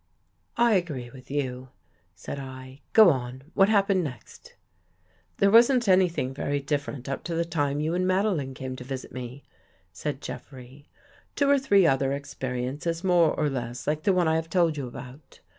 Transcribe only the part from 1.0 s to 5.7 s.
with you," said 1." Go on. What happened next? ""There